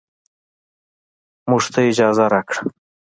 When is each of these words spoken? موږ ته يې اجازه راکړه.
موږ 1.49 1.63
ته 1.73 1.79
يې 1.83 1.89
اجازه 1.91 2.25
راکړه. 2.33 2.61